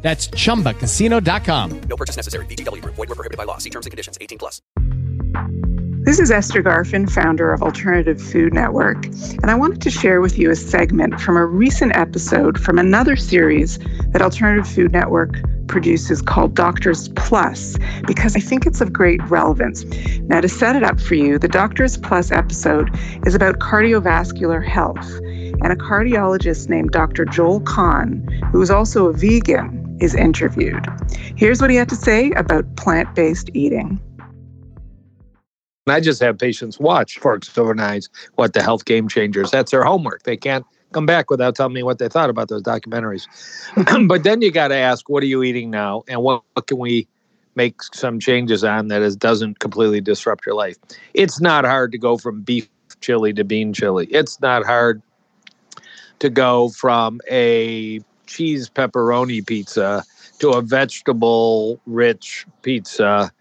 That's 0.00 0.28
chumbacasino.com. 0.28 1.80
No 1.80 1.96
purchase 1.96 2.16
necessary. 2.16 2.46
VGW 2.46 2.82
Group. 2.82 2.94
Void 2.94 3.08
were 3.08 3.14
prohibited 3.14 3.36
by 3.36 3.44
law. 3.44 3.58
See 3.58 3.70
terms 3.70 3.84
and 3.84 3.90
conditions. 3.90 4.16
18 4.20 4.38
plus. 4.38 4.62
This 6.08 6.20
is 6.20 6.30
Esther 6.30 6.62
Garfin, 6.62 7.10
founder 7.10 7.52
of 7.52 7.62
Alternative 7.62 8.18
Food 8.18 8.54
Network, 8.54 9.04
and 9.04 9.50
I 9.50 9.54
wanted 9.54 9.82
to 9.82 9.90
share 9.90 10.22
with 10.22 10.38
you 10.38 10.50
a 10.50 10.56
segment 10.56 11.20
from 11.20 11.36
a 11.36 11.44
recent 11.44 11.94
episode 11.94 12.58
from 12.58 12.78
another 12.78 13.14
series 13.14 13.78
that 14.12 14.22
Alternative 14.22 14.66
Food 14.66 14.92
Network 14.92 15.34
produces 15.66 16.22
called 16.22 16.54
Doctors 16.54 17.10
Plus, 17.10 17.76
because 18.06 18.36
I 18.36 18.40
think 18.40 18.64
it's 18.64 18.80
of 18.80 18.90
great 18.90 19.22
relevance. 19.28 19.84
Now, 20.22 20.40
to 20.40 20.48
set 20.48 20.76
it 20.76 20.82
up 20.82 20.98
for 20.98 21.14
you, 21.14 21.38
the 21.38 21.48
Doctors 21.48 21.98
Plus 21.98 22.32
episode 22.32 22.88
is 23.26 23.34
about 23.34 23.58
cardiovascular 23.58 24.66
health, 24.66 25.10
and 25.62 25.72
a 25.72 25.76
cardiologist 25.76 26.70
named 26.70 26.92
Dr. 26.92 27.26
Joel 27.26 27.60
Kahn, 27.60 28.26
who 28.50 28.62
is 28.62 28.70
also 28.70 29.08
a 29.08 29.12
vegan, 29.12 29.77
is 30.00 30.14
interviewed. 30.14 30.86
Here's 31.36 31.60
what 31.60 31.70
he 31.70 31.76
had 31.76 31.88
to 31.88 31.96
say 31.96 32.30
about 32.32 32.76
plant 32.76 33.14
based 33.14 33.50
eating. 33.54 34.00
I 35.86 36.00
just 36.00 36.20
have 36.20 36.38
patients 36.38 36.78
watch 36.78 37.18
Forks 37.18 37.56
Over 37.56 37.74
Knives, 37.74 38.10
What 38.34 38.52
the 38.52 38.62
Health 38.62 38.84
Game 38.84 39.08
Changers. 39.08 39.50
That's 39.50 39.70
their 39.70 39.84
homework. 39.84 40.24
They 40.24 40.36
can't 40.36 40.66
come 40.92 41.06
back 41.06 41.30
without 41.30 41.54
telling 41.54 41.72
me 41.72 41.82
what 41.82 41.98
they 41.98 42.08
thought 42.08 42.30
about 42.30 42.48
those 42.48 42.62
documentaries. 42.62 43.26
but 44.08 44.22
then 44.22 44.42
you 44.42 44.50
got 44.50 44.68
to 44.68 44.74
ask, 44.74 45.08
what 45.08 45.22
are 45.22 45.26
you 45.26 45.42
eating 45.42 45.70
now? 45.70 46.02
And 46.08 46.22
what, 46.22 46.42
what 46.54 46.66
can 46.66 46.78
we 46.78 47.06
make 47.54 47.82
some 47.94 48.20
changes 48.20 48.64
on 48.64 48.88
that 48.88 49.02
is, 49.02 49.16
doesn't 49.16 49.58
completely 49.58 50.00
disrupt 50.00 50.46
your 50.46 50.54
life? 50.54 50.76
It's 51.14 51.40
not 51.40 51.64
hard 51.64 51.92
to 51.92 51.98
go 51.98 52.16
from 52.16 52.42
beef 52.42 52.68
chili 53.00 53.32
to 53.32 53.44
bean 53.44 53.72
chili. 53.72 54.06
It's 54.10 54.40
not 54.40 54.64
hard 54.64 55.02
to 56.18 56.30
go 56.30 56.70
from 56.70 57.20
a 57.30 58.00
cheese 58.28 58.70
pepperoni 58.70 59.44
pizza 59.44 60.04
to 60.38 60.50
a 60.50 60.62
vegetable 60.62 61.80
rich 61.86 62.46
pizza 62.62 63.32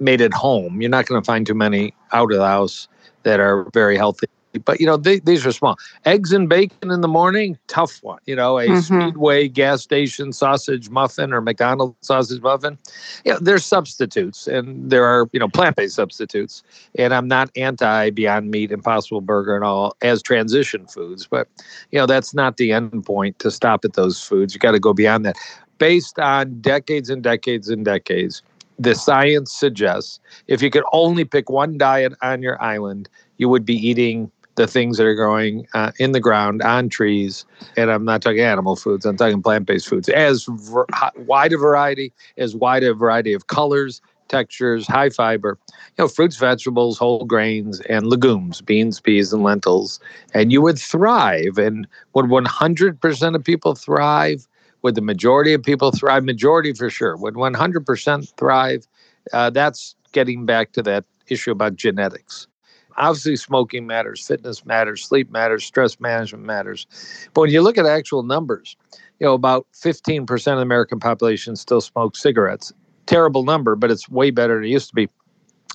made 0.00 0.20
at 0.20 0.32
home. 0.32 0.80
You're 0.80 0.90
not 0.90 1.06
going 1.06 1.20
to 1.20 1.26
find 1.26 1.46
too 1.46 1.54
many 1.54 1.94
out 2.12 2.32
of 2.32 2.38
the 2.38 2.46
house 2.46 2.88
that 3.24 3.40
are 3.40 3.68
very 3.74 3.96
healthy. 3.96 4.28
But 4.64 4.80
you 4.80 4.86
know 4.86 4.96
they, 4.96 5.18
these 5.20 5.44
are 5.44 5.52
small. 5.52 5.76
Eggs 6.06 6.32
and 6.32 6.48
bacon 6.48 6.90
in 6.90 7.02
the 7.02 7.08
morning, 7.08 7.58
tough 7.66 8.02
one. 8.02 8.18
You 8.24 8.34
know, 8.34 8.58
a 8.58 8.66
mm-hmm. 8.66 8.80
Speedway 8.80 9.48
gas 9.48 9.82
station 9.82 10.32
sausage 10.32 10.88
muffin 10.88 11.32
or 11.32 11.40
McDonald's 11.40 11.96
sausage 12.00 12.40
muffin. 12.40 12.78
Yeah, 13.24 13.32
you 13.32 13.32
know, 13.34 13.38
there's 13.42 13.64
substitutes, 13.64 14.48
and 14.48 14.90
there 14.90 15.04
are 15.04 15.28
you 15.32 15.40
know 15.40 15.48
plant-based 15.48 15.94
substitutes. 15.94 16.62
And 16.96 17.12
I'm 17.12 17.28
not 17.28 17.50
anti 17.56 18.10
Beyond 18.10 18.50
Meat, 18.50 18.72
Impossible 18.72 19.20
Burger, 19.20 19.54
and 19.54 19.64
all 19.64 19.96
as 20.00 20.22
transition 20.22 20.86
foods. 20.86 21.26
But 21.26 21.48
you 21.90 21.98
know 21.98 22.06
that's 22.06 22.32
not 22.32 22.56
the 22.56 22.72
end 22.72 23.04
point 23.04 23.38
to 23.40 23.50
stop 23.50 23.84
at 23.84 23.92
those 23.92 24.22
foods. 24.22 24.54
You 24.54 24.60
got 24.60 24.72
to 24.72 24.80
go 24.80 24.94
beyond 24.94 25.26
that. 25.26 25.36
Based 25.76 26.18
on 26.18 26.60
decades 26.60 27.10
and 27.10 27.22
decades 27.22 27.68
and 27.68 27.84
decades, 27.84 28.42
the 28.78 28.94
science 28.94 29.52
suggests 29.52 30.20
if 30.46 30.62
you 30.62 30.70
could 30.70 30.84
only 30.92 31.24
pick 31.24 31.50
one 31.50 31.76
diet 31.76 32.14
on 32.22 32.42
your 32.42 32.60
island, 32.62 33.08
you 33.36 33.48
would 33.48 33.64
be 33.64 33.74
eating 33.74 34.30
the 34.58 34.66
things 34.66 34.98
that 34.98 35.06
are 35.06 35.14
growing 35.14 35.66
uh, 35.72 35.92
in 35.98 36.12
the 36.12 36.20
ground 36.20 36.60
on 36.62 36.88
trees. 36.88 37.46
And 37.76 37.90
I'm 37.90 38.04
not 38.04 38.20
talking 38.20 38.40
animal 38.40 38.76
foods, 38.76 39.06
I'm 39.06 39.16
talking 39.16 39.40
plant 39.40 39.66
based 39.66 39.88
foods. 39.88 40.08
As 40.10 40.44
ver- 40.50 40.86
wide 41.16 41.52
a 41.52 41.56
variety, 41.56 42.12
as 42.36 42.54
wide 42.54 42.82
a 42.82 42.92
variety 42.92 43.32
of 43.32 43.46
colors, 43.46 44.02
textures, 44.28 44.86
high 44.86 45.10
fiber, 45.10 45.58
you 45.68 46.04
know, 46.04 46.08
fruits, 46.08 46.36
vegetables, 46.36 46.98
whole 46.98 47.24
grains, 47.24 47.80
and 47.82 48.08
legumes, 48.08 48.60
beans, 48.60 49.00
peas, 49.00 49.32
and 49.32 49.42
lentils. 49.42 50.00
And 50.34 50.52
you 50.52 50.60
would 50.60 50.78
thrive. 50.78 51.56
And 51.56 51.86
would 52.14 52.26
100% 52.26 53.34
of 53.34 53.44
people 53.44 53.74
thrive? 53.74 54.46
Would 54.82 54.96
the 54.96 55.00
majority 55.00 55.54
of 55.54 55.62
people 55.62 55.92
thrive? 55.92 56.24
Majority 56.24 56.72
for 56.72 56.90
sure. 56.90 57.16
Would 57.16 57.34
100% 57.34 58.36
thrive? 58.36 58.86
Uh, 59.32 59.50
that's 59.50 59.94
getting 60.12 60.44
back 60.46 60.72
to 60.72 60.82
that 60.82 61.04
issue 61.28 61.52
about 61.52 61.76
genetics. 61.76 62.48
Obviously, 62.98 63.36
smoking 63.36 63.86
matters, 63.86 64.26
fitness 64.26 64.66
matters, 64.66 65.04
sleep 65.04 65.30
matters, 65.30 65.64
stress 65.64 65.98
management 66.00 66.44
matters. 66.44 66.86
But 67.32 67.42
when 67.42 67.50
you 67.50 67.62
look 67.62 67.78
at 67.78 67.86
actual 67.86 68.22
numbers, 68.22 68.76
you 69.20 69.26
know, 69.26 69.34
about 69.34 69.66
15% 69.72 70.30
of 70.30 70.42
the 70.42 70.62
American 70.62 71.00
population 71.00 71.56
still 71.56 71.80
smokes 71.80 72.20
cigarettes. 72.20 72.72
Terrible 73.06 73.44
number, 73.44 73.76
but 73.76 73.90
it's 73.90 74.08
way 74.08 74.30
better 74.30 74.56
than 74.56 74.64
it 74.64 74.68
used 74.68 74.88
to 74.88 74.94
be 74.94 75.08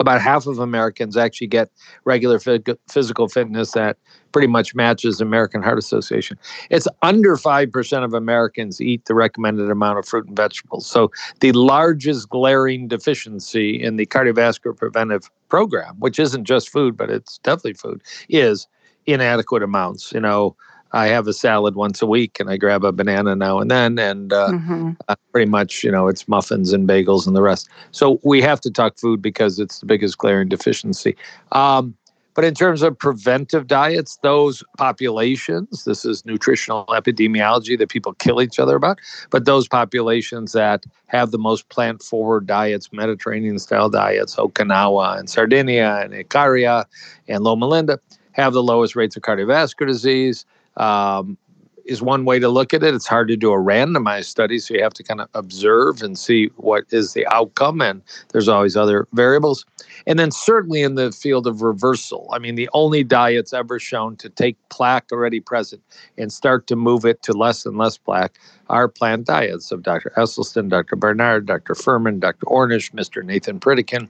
about 0.00 0.20
half 0.20 0.48
of 0.48 0.58
Americans 0.58 1.16
actually 1.16 1.46
get 1.46 1.70
regular 2.04 2.40
physical 2.88 3.28
fitness 3.28 3.70
that 3.72 3.96
pretty 4.32 4.48
much 4.48 4.74
matches 4.74 5.20
American 5.20 5.62
Heart 5.62 5.78
Association. 5.78 6.36
It's 6.68 6.88
under 7.02 7.36
5% 7.36 8.04
of 8.04 8.12
Americans 8.12 8.80
eat 8.80 9.04
the 9.04 9.14
recommended 9.14 9.70
amount 9.70 10.00
of 10.00 10.06
fruit 10.06 10.26
and 10.26 10.36
vegetables. 10.36 10.84
So 10.84 11.12
the 11.38 11.52
largest 11.52 12.28
glaring 12.28 12.88
deficiency 12.88 13.80
in 13.80 13.94
the 13.96 14.06
cardiovascular 14.06 14.76
preventive 14.76 15.30
program, 15.54 15.94
which 16.00 16.18
isn't 16.18 16.42
just 16.42 16.68
food, 16.68 16.96
but 16.96 17.08
it's 17.08 17.38
definitely 17.38 17.74
food, 17.74 18.02
is 18.28 18.66
inadequate 19.06 19.62
amounts. 19.62 20.12
You 20.12 20.18
know, 20.18 20.56
I 20.90 21.06
have 21.06 21.28
a 21.28 21.32
salad 21.32 21.76
once 21.76 22.02
a 22.02 22.06
week 22.06 22.40
and 22.40 22.50
I 22.50 22.56
grab 22.56 22.82
a 22.82 22.90
banana 22.90 23.36
now 23.36 23.60
and 23.60 23.70
then. 23.70 23.96
And 24.00 24.32
uh, 24.32 24.48
mm-hmm. 24.48 24.90
uh, 25.06 25.14
pretty 25.30 25.48
much, 25.48 25.84
you 25.84 25.92
know, 25.92 26.08
it's 26.08 26.26
muffins 26.26 26.72
and 26.72 26.88
bagels 26.88 27.28
and 27.28 27.36
the 27.36 27.40
rest. 27.40 27.68
So 27.92 28.18
we 28.24 28.42
have 28.42 28.60
to 28.62 28.70
talk 28.70 28.98
food 28.98 29.22
because 29.22 29.60
it's 29.60 29.78
the 29.78 29.86
biggest 29.86 30.18
glaring 30.18 30.48
deficiency. 30.48 31.16
Um, 31.52 31.94
but 32.34 32.44
in 32.44 32.54
terms 32.54 32.82
of 32.82 32.98
preventive 32.98 33.66
diets, 33.66 34.18
those 34.22 34.62
populations, 34.76 35.84
this 35.84 36.04
is 36.04 36.24
nutritional 36.24 36.84
epidemiology 36.86 37.78
that 37.78 37.88
people 37.88 38.12
kill 38.14 38.42
each 38.42 38.58
other 38.58 38.76
about, 38.76 38.98
but 39.30 39.44
those 39.44 39.68
populations 39.68 40.52
that 40.52 40.84
have 41.06 41.30
the 41.30 41.38
most 41.38 41.68
plant 41.68 42.02
forward 42.02 42.46
diets, 42.46 42.92
Mediterranean 42.92 43.58
style 43.58 43.88
diets, 43.88 44.36
Okinawa 44.36 45.18
and 45.18 45.30
Sardinia 45.30 46.00
and 46.02 46.12
Ikaria 46.12 46.84
and 47.28 47.44
Loma 47.44 47.66
Linda, 47.66 47.98
have 48.32 48.52
the 48.52 48.62
lowest 48.62 48.96
rates 48.96 49.16
of 49.16 49.22
cardiovascular 49.22 49.86
disease, 49.86 50.44
um, 50.76 51.38
is 51.84 52.02
one 52.02 52.24
way 52.24 52.38
to 52.38 52.48
look 52.48 52.72
at 52.74 52.82
it. 52.82 52.94
It's 52.94 53.06
hard 53.06 53.28
to 53.28 53.36
do 53.36 53.52
a 53.52 53.56
randomized 53.56 54.26
study, 54.26 54.58
so 54.58 54.74
you 54.74 54.82
have 54.82 54.94
to 54.94 55.02
kind 55.02 55.20
of 55.20 55.28
observe 55.34 56.02
and 56.02 56.18
see 56.18 56.46
what 56.56 56.84
is 56.90 57.12
the 57.12 57.26
outcome, 57.28 57.80
and 57.80 58.02
there's 58.32 58.48
always 58.48 58.76
other 58.76 59.06
variables. 59.12 59.64
And 60.06 60.18
then, 60.18 60.30
certainly 60.30 60.82
in 60.82 60.94
the 60.94 61.12
field 61.12 61.46
of 61.46 61.62
reversal, 61.62 62.28
I 62.32 62.38
mean, 62.38 62.54
the 62.54 62.68
only 62.72 63.04
diets 63.04 63.52
ever 63.52 63.78
shown 63.78 64.16
to 64.16 64.28
take 64.28 64.56
plaque 64.68 65.06
already 65.12 65.40
present 65.40 65.82
and 66.18 66.32
start 66.32 66.66
to 66.68 66.76
move 66.76 67.04
it 67.04 67.22
to 67.22 67.32
less 67.32 67.66
and 67.66 67.78
less 67.78 67.96
plaque 67.96 68.38
are 68.70 68.88
plant 68.88 69.26
diets 69.26 69.70
of 69.72 69.82
Dr. 69.82 70.10
Esselstyn, 70.16 70.70
Dr. 70.70 70.96
Barnard, 70.96 71.46
Dr. 71.46 71.74
Fuhrman, 71.74 72.18
Dr. 72.18 72.46
Ornish, 72.46 72.92
Mr. 72.92 73.22
Nathan 73.22 73.60
Pritikin. 73.60 74.08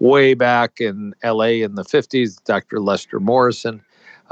Way 0.00 0.34
back 0.34 0.80
in 0.80 1.14
LA 1.24 1.64
in 1.64 1.76
the 1.76 1.84
50s, 1.84 2.42
Dr. 2.44 2.80
Lester 2.80 3.20
Morrison 3.20 3.82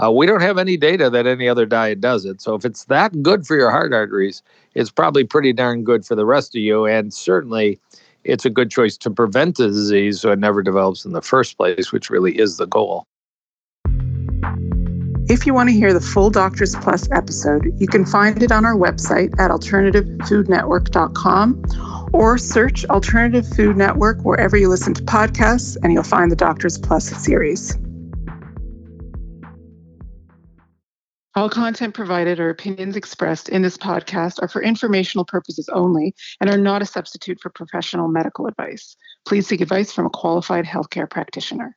uh, 0.03 0.11
we 0.11 0.27
don't 0.27 0.41
have 0.41 0.59
any 0.59 0.77
data 0.77 1.09
that 1.11 1.27
any 1.27 1.49
other 1.49 1.67
diet 1.67 2.01
does 2.01 2.25
it. 2.25 2.41
So 2.41 2.55
if 2.55 2.65
it's 2.65 2.85
that 2.85 3.23
good 3.23 3.47
for 3.47 3.57
your 3.57 3.71
heart 3.71 3.93
arteries, 3.93 4.43
it's 4.75 4.91
probably 4.91 5.25
pretty 5.25 5.53
darn 5.53 5.85
good 5.85 6.05
for 6.05 6.15
the 6.15 6.27
rest 6.27 6.57
of 6.57 6.63
you. 6.63 6.87
And 6.87 7.15
certainly, 7.15 7.79
it's 8.25 8.45
a 8.45 8.51
good 8.51 8.71
choice 8.71 8.97
to 8.99 9.11
prevent 9.11 9.57
the 9.57 9.69
disease 9.69 10.21
so 10.21 10.33
it 10.33 10.39
never 10.39 10.63
develops 10.63 11.05
in 11.05 11.13
the 11.13 11.23
first 11.23 11.57
place, 11.57 11.93
which 11.93 12.11
really 12.11 12.39
is 12.39 12.57
the 12.57 12.67
goal. 12.67 13.07
If 15.27 15.47
you 15.47 15.55
want 15.55 15.71
to 15.71 15.75
hear 15.75 15.95
the 15.95 16.03
full 16.03 16.29
Doctors 16.29 16.77
Plus 16.77 17.11
episode, 17.11 17.75
you 17.79 17.87
can 17.87 18.05
find 18.05 18.43
it 18.43 18.53
on 18.53 18.67
our 18.67 18.75
website 18.75 19.33
at 19.41 19.51
alternativefoodnetwork.com 19.51 22.11
or 22.13 22.37
search 22.37 22.85
Alternative 22.87 23.49
Food 23.49 23.79
Network 23.79 24.21
wherever 24.23 24.55
you 24.57 24.69
listen 24.69 24.93
to 24.95 25.03
podcasts, 25.03 25.77
and 25.83 25.95
you'll 25.95 26.03
find 26.03 26.31
the 26.31 26.37
Doctors 26.37 26.77
Plus 26.77 27.09
series. 27.25 27.75
All 31.37 31.51
content 31.51 31.95
provided 31.95 32.39
or 32.39 32.49
opinions 32.49 32.95
expressed 32.95 33.49
in 33.49 33.61
this 33.63 33.77
podcast 33.77 34.41
are 34.41 34.47
for 34.47 34.63
informational 34.63 35.25
purposes 35.25 35.69
only 35.73 36.15
and 36.41 36.49
are 36.49 36.57
not 36.57 36.81
a 36.81 36.87
substitute 36.87 37.41
for 37.41 37.51
professional 37.51 38.07
medical 38.07 38.47
advice. 38.47 38.97
Please 39.27 39.49
seek 39.49 39.61
advice 39.61 39.93
from 39.93 40.07
a 40.07 40.11
qualified 40.11 40.65
healthcare 40.65 41.11
practitioner. 41.11 41.77